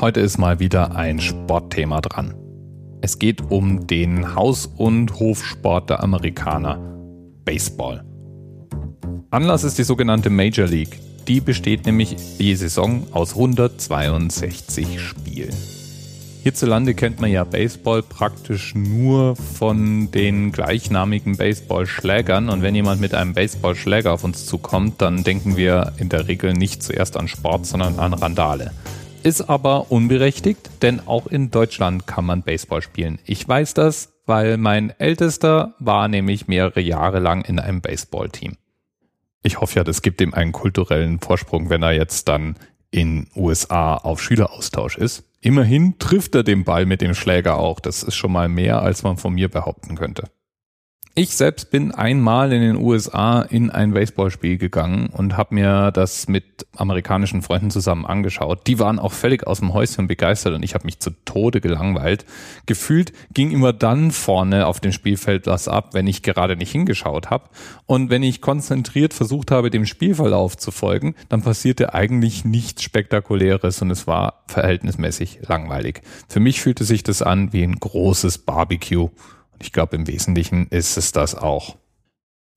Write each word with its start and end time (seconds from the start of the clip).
Heute 0.00 0.20
ist 0.20 0.38
mal 0.38 0.60
wieder 0.60 0.96
ein 0.96 1.20
Sportthema 1.20 2.00
dran. 2.00 2.34
Es 3.02 3.18
geht 3.18 3.50
um 3.50 3.86
den 3.86 4.34
Haus- 4.34 4.64
und 4.64 5.20
Hofsport 5.20 5.90
der 5.90 6.02
Amerikaner, 6.02 6.78
Baseball. 7.44 8.02
Anlass 9.28 9.62
ist 9.62 9.76
die 9.76 9.84
sogenannte 9.84 10.30
Major 10.30 10.66
League. 10.66 10.98
Die 11.28 11.42
besteht 11.42 11.84
nämlich 11.84 12.16
je 12.38 12.54
Saison 12.54 13.08
aus 13.10 13.34
162 13.34 14.98
Spielen. 14.98 15.54
Hierzulande 16.44 16.94
kennt 16.94 17.20
man 17.20 17.30
ja 17.30 17.44
Baseball 17.44 18.02
praktisch 18.02 18.74
nur 18.74 19.36
von 19.36 20.10
den 20.10 20.50
gleichnamigen 20.50 21.36
Baseballschlägern 21.36 22.48
und 22.48 22.62
wenn 22.62 22.74
jemand 22.74 23.02
mit 23.02 23.14
einem 23.14 23.34
Baseballschläger 23.34 24.14
auf 24.14 24.24
uns 24.24 24.46
zukommt, 24.46 25.02
dann 25.02 25.24
denken 25.24 25.58
wir 25.58 25.92
in 25.98 26.08
der 26.08 26.26
Regel 26.26 26.54
nicht 26.54 26.82
zuerst 26.82 27.18
an 27.18 27.28
Sport, 27.28 27.66
sondern 27.66 27.98
an 27.98 28.14
Randale. 28.14 28.70
Ist 29.22 29.42
aber 29.50 29.92
unberechtigt, 29.92 30.70
denn 30.80 31.06
auch 31.06 31.26
in 31.26 31.50
Deutschland 31.50 32.06
kann 32.06 32.24
man 32.24 32.42
Baseball 32.42 32.80
spielen. 32.80 33.18
Ich 33.26 33.46
weiß 33.46 33.74
das, 33.74 34.14
weil 34.24 34.56
mein 34.56 34.98
Ältester 34.98 35.74
war 35.78 36.08
nämlich 36.08 36.48
mehrere 36.48 36.80
Jahre 36.80 37.18
lang 37.18 37.44
in 37.44 37.58
einem 37.58 37.82
Baseballteam. 37.82 38.56
Ich 39.42 39.60
hoffe 39.60 39.76
ja, 39.76 39.84
das 39.84 40.00
gibt 40.00 40.22
ihm 40.22 40.32
einen 40.32 40.52
kulturellen 40.52 41.18
Vorsprung, 41.18 41.68
wenn 41.68 41.82
er 41.82 41.92
jetzt 41.92 42.28
dann 42.28 42.56
in 42.90 43.26
USA 43.36 43.94
auf 43.94 44.22
Schüleraustausch 44.22 44.96
ist. 44.96 45.24
Immerhin 45.42 45.98
trifft 45.98 46.34
er 46.34 46.42
den 46.42 46.64
Ball 46.64 46.86
mit 46.86 47.02
dem 47.02 47.14
Schläger 47.14 47.58
auch. 47.58 47.80
Das 47.80 48.02
ist 48.02 48.14
schon 48.14 48.32
mal 48.32 48.48
mehr, 48.48 48.82
als 48.82 49.02
man 49.02 49.18
von 49.18 49.34
mir 49.34 49.48
behaupten 49.48 49.96
könnte. 49.96 50.30
Ich 51.16 51.36
selbst 51.36 51.72
bin 51.72 51.90
einmal 51.90 52.52
in 52.52 52.60
den 52.60 52.76
USA 52.76 53.42
in 53.42 53.68
ein 53.68 53.94
Baseballspiel 53.94 54.58
gegangen 54.58 55.08
und 55.08 55.36
habe 55.36 55.56
mir 55.56 55.90
das 55.90 56.28
mit 56.28 56.68
amerikanischen 56.76 57.42
Freunden 57.42 57.72
zusammen 57.72 58.06
angeschaut. 58.06 58.68
Die 58.68 58.78
waren 58.78 59.00
auch 59.00 59.12
völlig 59.12 59.44
aus 59.44 59.58
dem 59.58 59.74
Häuschen 59.74 60.06
begeistert 60.06 60.54
und 60.54 60.62
ich 60.62 60.74
habe 60.74 60.84
mich 60.84 61.00
zu 61.00 61.10
Tode 61.24 61.60
gelangweilt. 61.60 62.24
Gefühlt 62.66 63.12
ging 63.34 63.50
immer 63.50 63.72
dann 63.72 64.12
vorne 64.12 64.68
auf 64.68 64.78
dem 64.78 64.92
Spielfeld 64.92 65.48
was 65.48 65.66
ab, 65.66 65.94
wenn 65.94 66.06
ich 66.06 66.22
gerade 66.22 66.56
nicht 66.56 66.70
hingeschaut 66.70 67.28
habe. 67.28 67.50
Und 67.86 68.08
wenn 68.08 68.22
ich 68.22 68.40
konzentriert 68.40 69.12
versucht 69.12 69.50
habe, 69.50 69.70
dem 69.70 69.86
Spielverlauf 69.86 70.56
zu 70.56 70.70
folgen, 70.70 71.16
dann 71.28 71.42
passierte 71.42 71.92
eigentlich 71.92 72.44
nichts 72.44 72.84
Spektakuläres 72.84 73.82
und 73.82 73.90
es 73.90 74.06
war 74.06 74.44
verhältnismäßig 74.46 75.40
langweilig. 75.48 76.02
Für 76.28 76.38
mich 76.38 76.60
fühlte 76.60 76.84
sich 76.84 77.02
das 77.02 77.20
an 77.20 77.52
wie 77.52 77.64
ein 77.64 77.74
großes 77.74 78.38
Barbecue 78.38 79.08
ich 79.60 79.72
glaube, 79.72 79.96
im 79.96 80.06
Wesentlichen 80.06 80.66
ist 80.68 80.96
es 80.96 81.12
das 81.12 81.34
auch. 81.34 81.76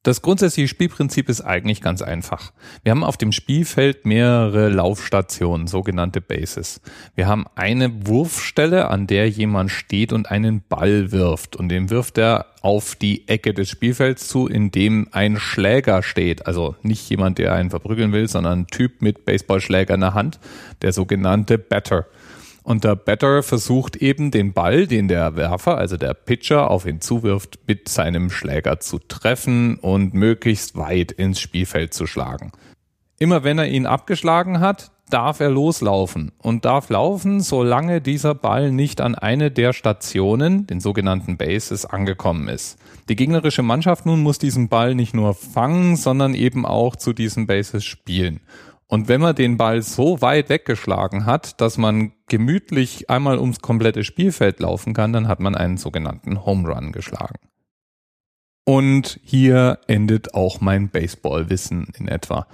Das 0.05 0.21
grundsätzliche 0.21 0.67
Spielprinzip 0.67 1.29
ist 1.29 1.39
eigentlich 1.39 1.79
ganz 1.79 2.01
einfach. 2.01 2.51
Wir 2.83 2.91
haben 2.91 3.05
auf 3.05 3.15
dem 3.15 3.31
Spielfeld 3.31 4.05
mehrere 4.05 4.67
Laufstationen, 4.67 5.67
sogenannte 5.67 6.19
Bases. 6.19 6.81
Wir 7.15 7.27
haben 7.27 7.45
eine 7.55 8.05
Wurfstelle, 8.05 8.89
an 8.89 9.07
der 9.07 9.29
jemand 9.29 9.71
steht 9.71 10.11
und 10.11 10.29
einen 10.29 10.61
Ball 10.67 11.13
wirft. 11.13 11.55
Und 11.55 11.69
den 11.69 11.89
wirft 11.89 12.17
er 12.17 12.47
auf 12.61 12.95
die 12.95 13.29
Ecke 13.29 13.53
des 13.53 13.69
Spielfelds 13.69 14.27
zu, 14.27 14.47
in 14.47 14.71
dem 14.71 15.07
ein 15.13 15.37
Schläger 15.37 16.03
steht. 16.03 16.47
Also 16.47 16.75
nicht 16.81 17.09
jemand, 17.09 17.37
der 17.37 17.53
einen 17.53 17.69
verprügeln 17.69 18.11
will, 18.11 18.27
sondern 18.27 18.59
ein 18.59 18.67
Typ 18.67 19.01
mit 19.01 19.23
Baseballschläger 19.23 19.95
in 19.95 20.01
der 20.01 20.13
Hand, 20.13 20.37
der 20.81 20.91
sogenannte 20.91 21.57
Batter. 21.57 22.07
Und 22.63 22.85
der 22.85 22.95
Batter 22.95 23.43
versucht 23.43 23.97
eben 23.97 24.31
den 24.31 24.53
Ball, 24.53 24.87
den 24.87 25.07
der 25.07 25.35
Werfer, 25.35 25.77
also 25.77 25.97
der 25.97 26.13
Pitcher, 26.13 26.71
auf 26.71 26.85
ihn 26.85 27.01
zuwirft, 27.01 27.59
mit 27.67 27.89
seinem 27.89 28.29
Schläger 28.29 28.79
zu 28.79 28.99
treffen 28.99 29.75
und 29.75 30.13
möglichst 30.13 30.77
weit 30.77 31.11
ins 31.11 31.41
Spielfeld 31.41 31.93
zu 31.93 32.07
schlagen. 32.07 32.51
Immer 33.19 33.43
wenn 33.43 33.59
er 33.59 33.67
ihn 33.67 33.85
abgeschlagen 33.85 34.59
hat, 34.59 34.91
darf 35.09 35.41
er 35.41 35.49
loslaufen 35.49 36.31
und 36.39 36.65
darf 36.65 36.89
laufen, 36.89 37.41
solange 37.41 38.01
dieser 38.01 38.33
Ball 38.33 38.71
nicht 38.71 38.99
an 38.99 39.13
eine 39.13 39.51
der 39.51 39.73
Stationen, 39.73 40.65
den 40.65 40.79
sogenannten 40.79 41.37
Bases, 41.37 41.85
angekommen 41.85 42.47
ist. 42.47 42.79
Die 43.09 43.15
gegnerische 43.15 43.61
Mannschaft 43.61 44.05
nun 44.05 44.23
muss 44.23 44.39
diesen 44.39 44.69
Ball 44.69 44.95
nicht 44.95 45.13
nur 45.13 45.35
fangen, 45.35 45.97
sondern 45.97 46.33
eben 46.33 46.65
auch 46.65 46.95
zu 46.95 47.13
diesen 47.13 47.45
Bases 47.45 47.83
spielen. 47.83 48.39
Und 48.93 49.07
wenn 49.07 49.21
man 49.21 49.35
den 49.35 49.57
Ball 49.57 49.81
so 49.81 50.21
weit 50.21 50.49
weggeschlagen 50.49 51.25
hat, 51.25 51.59
dass 51.59 51.79
man 51.79 52.11
gemütlich 52.27 53.09
einmal 53.09 53.39
ums 53.39 53.59
komplette 53.59 54.03
Spielfeld 54.03 54.59
laufen 54.59 54.93
kann, 54.93 55.11
dann 55.13 55.27
hat 55.27 55.39
man 55.39 55.55
einen 55.55 55.77
sogenannten 55.77 56.45
Home 56.45 56.71
Run 56.71 56.91
geschlagen. 56.91 57.39
Und 58.65 59.19
hier 59.23 59.79
endet 59.87 60.35
auch 60.35 60.61
mein 60.61 60.89
Baseballwissen 60.89 61.87
in 61.97 62.07
etwa. 62.07 62.45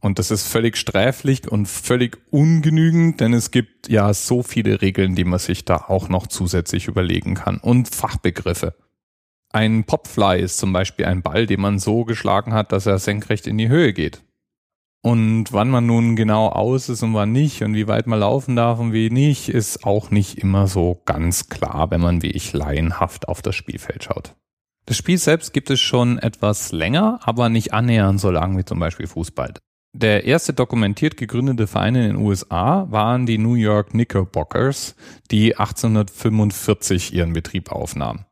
Und 0.00 0.18
das 0.18 0.32
ist 0.32 0.48
völlig 0.48 0.76
sträflich 0.76 1.46
und 1.46 1.66
völlig 1.66 2.18
ungenügend, 2.32 3.20
denn 3.20 3.32
es 3.32 3.52
gibt 3.52 3.88
ja 3.88 4.12
so 4.12 4.42
viele 4.42 4.82
Regeln, 4.82 5.14
die 5.14 5.22
man 5.22 5.38
sich 5.38 5.64
da 5.64 5.76
auch 5.76 6.08
noch 6.08 6.26
zusätzlich 6.26 6.88
überlegen 6.88 7.34
kann 7.34 7.58
und 7.58 7.94
Fachbegriffe. 7.94 8.74
Ein 9.52 9.84
Popfly 9.84 10.40
ist 10.40 10.58
zum 10.58 10.72
Beispiel 10.72 11.04
ein 11.04 11.22
Ball, 11.22 11.46
den 11.46 11.60
man 11.60 11.78
so 11.78 12.04
geschlagen 12.04 12.54
hat, 12.54 12.72
dass 12.72 12.86
er 12.86 12.98
senkrecht 12.98 13.46
in 13.46 13.56
die 13.56 13.68
Höhe 13.68 13.92
geht. 13.92 14.25
Und 15.06 15.52
wann 15.52 15.70
man 15.70 15.86
nun 15.86 16.16
genau 16.16 16.48
aus 16.48 16.88
ist 16.88 17.04
und 17.04 17.14
wann 17.14 17.30
nicht 17.30 17.62
und 17.62 17.74
wie 17.74 17.86
weit 17.86 18.08
man 18.08 18.18
laufen 18.18 18.56
darf 18.56 18.80
und 18.80 18.92
wie 18.92 19.08
nicht, 19.08 19.48
ist 19.48 19.84
auch 19.84 20.10
nicht 20.10 20.38
immer 20.38 20.66
so 20.66 21.00
ganz 21.04 21.48
klar, 21.48 21.92
wenn 21.92 22.00
man 22.00 22.22
wie 22.22 22.32
ich 22.32 22.52
laienhaft 22.52 23.28
auf 23.28 23.40
das 23.40 23.54
Spielfeld 23.54 24.02
schaut. 24.02 24.34
Das 24.84 24.96
Spiel 24.96 25.16
selbst 25.16 25.52
gibt 25.52 25.70
es 25.70 25.78
schon 25.78 26.18
etwas 26.18 26.72
länger, 26.72 27.20
aber 27.22 27.48
nicht 27.48 27.72
annähernd 27.72 28.20
so 28.20 28.32
lang 28.32 28.58
wie 28.58 28.64
zum 28.64 28.80
Beispiel 28.80 29.06
Fußball. 29.06 29.54
Der 29.92 30.24
erste 30.24 30.52
dokumentiert 30.52 31.16
gegründete 31.16 31.68
Verein 31.68 31.94
in 31.94 32.02
den 32.02 32.16
USA 32.16 32.90
waren 32.90 33.26
die 33.26 33.38
New 33.38 33.54
York 33.54 33.90
Knickerbockers, 33.90 34.96
die 35.30 35.56
1845 35.56 37.14
ihren 37.14 37.32
Betrieb 37.32 37.70
aufnahmen. 37.70 38.26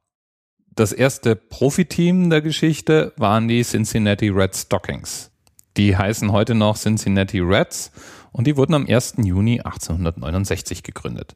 Das 0.74 0.90
erste 0.90 1.36
Profiteam 1.36 2.30
der 2.30 2.42
Geschichte 2.42 3.12
waren 3.16 3.46
die 3.46 3.62
Cincinnati 3.62 4.28
Red 4.28 4.56
Stockings. 4.56 5.30
Die 5.76 5.96
heißen 5.96 6.30
heute 6.30 6.54
noch 6.54 6.76
Cincinnati 6.76 7.40
Reds 7.40 7.90
und 8.32 8.46
die 8.46 8.56
wurden 8.56 8.74
am 8.74 8.86
1. 8.86 9.14
Juni 9.18 9.60
1869 9.60 10.82
gegründet. 10.82 11.34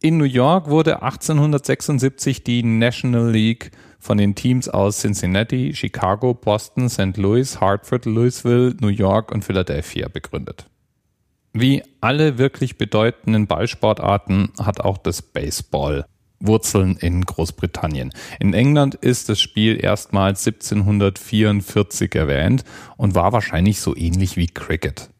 In 0.00 0.18
New 0.18 0.24
York 0.24 0.68
wurde 0.68 1.02
1876 1.02 2.44
die 2.44 2.62
National 2.62 3.30
League 3.30 3.70
von 3.98 4.18
den 4.18 4.34
Teams 4.34 4.68
aus 4.68 4.98
Cincinnati, 4.98 5.74
Chicago, 5.74 6.34
Boston, 6.34 6.88
St. 6.88 7.16
Louis, 7.16 7.60
Hartford, 7.60 8.04
Louisville, 8.06 8.74
New 8.80 8.88
York 8.88 9.30
und 9.30 9.44
Philadelphia 9.44 10.08
begründet. 10.08 10.66
Wie 11.52 11.82
alle 12.00 12.38
wirklich 12.38 12.78
bedeutenden 12.78 13.46
Ballsportarten 13.46 14.50
hat 14.58 14.80
auch 14.80 14.98
das 14.98 15.22
Baseball 15.22 16.06
Wurzeln 16.46 16.96
in 16.96 17.24
Großbritannien. 17.24 18.12
In 18.40 18.54
England 18.54 18.94
ist 18.94 19.28
das 19.28 19.40
Spiel 19.40 19.82
erstmals 19.82 20.46
1744 20.46 22.14
erwähnt 22.14 22.64
und 22.96 23.14
war 23.14 23.32
wahrscheinlich 23.32 23.80
so 23.80 23.96
ähnlich 23.96 24.36
wie 24.36 24.46
Cricket. 24.46 25.10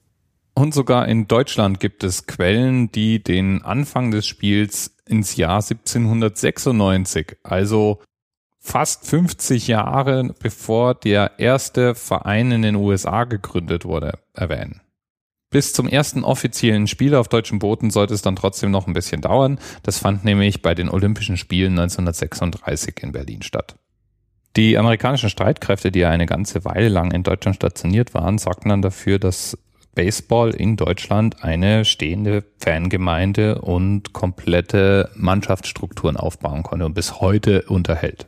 Und 0.54 0.74
sogar 0.74 1.08
in 1.08 1.28
Deutschland 1.28 1.80
gibt 1.80 2.04
es 2.04 2.26
Quellen, 2.26 2.92
die 2.92 3.22
den 3.22 3.62
Anfang 3.62 4.10
des 4.10 4.26
Spiels 4.26 4.94
ins 5.06 5.36
Jahr 5.36 5.62
1796, 5.62 7.36
also 7.42 8.00
fast 8.60 9.06
50 9.06 9.66
Jahre 9.68 10.34
bevor 10.40 10.94
der 10.94 11.38
erste 11.38 11.94
Verein 11.94 12.52
in 12.52 12.62
den 12.62 12.76
USA 12.76 13.24
gegründet 13.24 13.84
wurde, 13.84 14.18
erwähnen. 14.34 14.80
Bis 15.52 15.74
zum 15.74 15.86
ersten 15.86 16.24
offiziellen 16.24 16.86
Spiel 16.88 17.14
auf 17.14 17.28
deutschem 17.28 17.58
Boden 17.58 17.90
sollte 17.90 18.14
es 18.14 18.22
dann 18.22 18.36
trotzdem 18.36 18.70
noch 18.70 18.86
ein 18.86 18.94
bisschen 18.94 19.20
dauern. 19.20 19.60
Das 19.82 19.98
fand 19.98 20.24
nämlich 20.24 20.62
bei 20.62 20.74
den 20.74 20.88
Olympischen 20.88 21.36
Spielen 21.36 21.72
1936 21.78 22.94
in 23.02 23.12
Berlin 23.12 23.42
statt. 23.42 23.76
Die 24.56 24.76
amerikanischen 24.78 25.28
Streitkräfte, 25.28 25.92
die 25.92 26.00
ja 26.00 26.10
eine 26.10 26.26
ganze 26.26 26.64
Weile 26.64 26.88
lang 26.88 27.12
in 27.12 27.22
Deutschland 27.22 27.56
stationiert 27.56 28.14
waren, 28.14 28.38
sorgten 28.38 28.70
dann 28.70 28.82
dafür, 28.82 29.18
dass 29.18 29.58
Baseball 29.94 30.50
in 30.50 30.76
Deutschland 30.76 31.44
eine 31.44 31.84
stehende 31.84 32.44
Fangemeinde 32.58 33.60
und 33.60 34.14
komplette 34.14 35.10
Mannschaftsstrukturen 35.16 36.16
aufbauen 36.16 36.62
konnte 36.62 36.86
und 36.86 36.94
bis 36.94 37.20
heute 37.20 37.62
unterhält. 37.68 38.26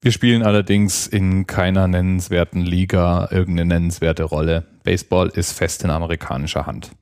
Wir 0.00 0.12
spielen 0.12 0.44
allerdings 0.44 1.08
in 1.08 1.46
keiner 1.48 1.88
nennenswerten 1.88 2.62
Liga 2.62 3.28
irgendeine 3.32 3.68
nennenswerte 3.68 4.22
Rolle. 4.22 4.64
Baseball 4.84 5.28
ist 5.28 5.52
fest 5.52 5.82
in 5.82 5.90
amerikanischer 5.90 6.66
Hand. 6.66 6.92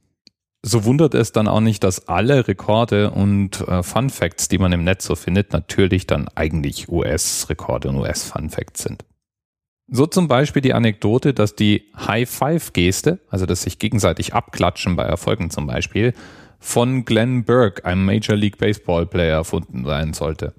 So 0.63 0.85
wundert 0.85 1.15
es 1.15 1.31
dann 1.31 1.47
auch 1.47 1.61
nicht, 1.61 1.85
dass 1.85 2.09
alle 2.09 2.49
Rekorde 2.49 3.11
und 3.11 3.61
äh, 3.69 3.83
Fun 3.83 4.11
Facts, 4.11 4.49
die 4.49 4.59
man 4.59 4.73
im 4.73 4.83
Netz 4.83 5.05
so 5.05 5.15
findet, 5.15 5.53
natürlich 5.53 6.07
dann 6.07 6.27
eigentlich 6.35 6.89
US-Rekorde 6.89 7.91
und 7.91 7.97
US-Fun 7.97 8.51
Facts 8.51 8.83
sind. 8.83 9.05
So 9.89 10.07
zum 10.07 10.27
Beispiel 10.27 10.63
die 10.63 10.75
Anekdote, 10.75 11.35
dass 11.35 11.55
die 11.55 11.93
High-Five-Geste, 11.97 13.21
also 13.29 13.47
das 13.47 13.63
sich 13.63 13.79
gegenseitig 13.79 14.35
abklatschen 14.35 14.97
bei 14.97 15.05
Erfolgen 15.05 15.51
zum 15.51 15.69
Beispiel, 15.69 16.15
von 16.59 17.05
Glenn 17.05 17.45
Burke, 17.45 17.85
einem 17.85 18.05
Major 18.05 18.35
League 18.35 18.59
Baseball 18.59 19.07
Player, 19.07 19.37
erfunden 19.37 19.85
sein 19.85 20.15
sollte. 20.15 20.55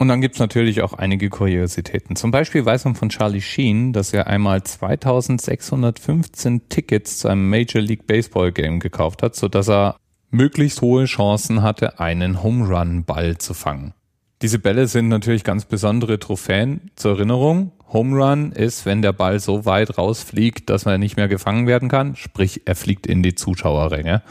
Und 0.00 0.06
dann 0.06 0.20
gibt's 0.20 0.38
natürlich 0.38 0.82
auch 0.82 0.92
einige 0.92 1.28
Kuriositäten. 1.28 2.14
Zum 2.14 2.30
Beispiel 2.30 2.64
weiß 2.64 2.84
man 2.84 2.94
von 2.94 3.08
Charlie 3.08 3.40
Sheen, 3.40 3.92
dass 3.92 4.12
er 4.12 4.28
einmal 4.28 4.62
2615 4.62 6.68
Tickets 6.68 7.18
zu 7.18 7.26
einem 7.26 7.50
Major 7.50 7.82
League 7.82 8.06
Baseball 8.06 8.52
Game 8.52 8.78
gekauft 8.78 9.24
hat, 9.24 9.34
sodass 9.34 9.68
er 9.68 9.96
möglichst 10.30 10.82
hohe 10.82 11.06
Chancen 11.06 11.62
hatte, 11.62 11.98
einen 11.98 12.44
Home 12.44 12.68
Run 12.68 13.04
Ball 13.04 13.38
zu 13.38 13.54
fangen. 13.54 13.92
Diese 14.40 14.60
Bälle 14.60 14.86
sind 14.86 15.08
natürlich 15.08 15.42
ganz 15.42 15.64
besondere 15.64 16.20
Trophäen 16.20 16.92
zur 16.94 17.16
Erinnerung. 17.16 17.72
Home 17.92 18.22
Run 18.22 18.52
ist, 18.52 18.86
wenn 18.86 19.02
der 19.02 19.12
Ball 19.12 19.40
so 19.40 19.64
weit 19.64 19.98
rausfliegt, 19.98 20.70
dass 20.70 20.86
er 20.86 20.98
nicht 20.98 21.16
mehr 21.16 21.26
gefangen 21.26 21.66
werden 21.66 21.88
kann, 21.88 22.14
sprich 22.14 22.62
er 22.66 22.76
fliegt 22.76 23.08
in 23.08 23.24
die 23.24 23.34
Zuschauerränge. 23.34 24.22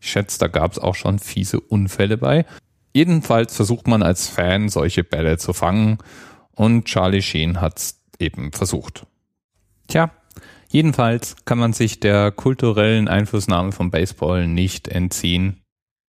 Ich 0.00 0.12
schätze, 0.12 0.38
da 0.38 0.46
gab 0.46 0.70
es 0.70 0.78
auch 0.78 0.94
schon 0.94 1.18
fiese 1.18 1.58
Unfälle 1.58 2.16
bei. 2.16 2.44
Jedenfalls 2.96 3.54
versucht 3.54 3.88
man 3.88 4.02
als 4.02 4.26
Fan 4.26 4.70
solche 4.70 5.04
Bälle 5.04 5.36
zu 5.36 5.52
fangen 5.52 5.98
und 6.52 6.86
Charlie 6.86 7.20
Sheen 7.20 7.60
hat's 7.60 8.00
eben 8.18 8.52
versucht. 8.52 9.06
Tja, 9.86 10.12
jedenfalls 10.70 11.36
kann 11.44 11.58
man 11.58 11.74
sich 11.74 12.00
der 12.00 12.32
kulturellen 12.32 13.06
Einflussnahme 13.06 13.72
von 13.72 13.90
Baseball 13.90 14.48
nicht 14.48 14.88
entziehen. 14.88 15.60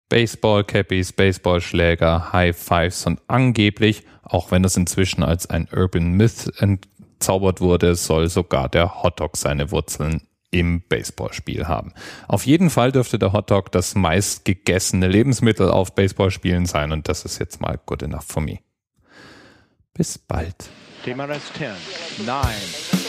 Baseball-Cappies, 0.08 1.12
Baseballschläger, 1.12 2.32
High 2.32 2.56
Fives 2.56 3.06
und 3.06 3.20
angeblich, 3.28 4.06
auch 4.24 4.52
wenn 4.52 4.64
das 4.64 4.78
inzwischen 4.78 5.24
als 5.24 5.50
ein 5.50 5.68
Urban 5.70 6.14
Myth 6.14 6.54
entzaubert 6.58 7.60
wurde, 7.60 7.96
soll 7.96 8.30
sogar 8.30 8.70
der 8.70 9.04
Hotdog 9.04 9.36
seine 9.36 9.72
Wurzeln 9.72 10.22
im 10.52 10.82
Baseballspiel 10.88 11.68
haben. 11.68 11.94
Auf 12.28 12.46
jeden 12.46 12.70
Fall 12.70 12.92
dürfte 12.92 13.20
der 13.20 13.34
Hotdog 13.34 13.72
das 13.72 13.96
meist 13.96 14.46
gegessene 14.46 15.08
Lebensmittel 15.08 15.70
auf 15.70 15.94
Baseballspielen 15.94 16.66
sein 16.66 16.92
und 16.92 17.08
das 17.10 17.26
ist 17.26 17.40
jetzt 17.40 17.62
mal 17.62 17.80
good 17.86 18.04
enough 18.04 18.26
for 18.26 18.42
me. 18.42 18.60
Bis 19.94 20.18
bald. 20.18 20.70
TMRS 21.04 21.42
10, 21.58 22.26
9, 22.26 22.38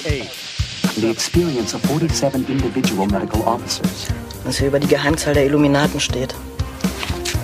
8. 0.06 0.58
The 0.96 1.10
experience 1.10 1.74
of 1.74 1.82
47 1.82 2.48
individual 2.48 3.06
medical 3.06 3.40
officers. 3.42 4.08
Was 4.44 4.58
hier 4.58 4.68
über 4.68 4.80
die 4.80 4.88
Geheimzahl 4.88 5.34
der 5.34 5.46
Illuminaten 5.46 6.00
steht. 6.00 6.34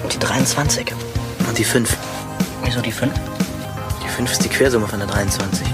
Und 0.03 0.13
die 0.13 0.19
23. 0.19 0.93
Und 1.47 1.59
die 1.59 1.65
5. 1.65 1.97
Wieso 2.65 2.81
die 2.81 2.91
5? 2.91 3.13
Die 4.03 4.09
5 4.09 4.33
ist 4.33 4.45
die 4.45 4.49
Quersumme 4.49 4.89
von 4.89 4.99
der 4.99 5.09
23. 5.09 5.67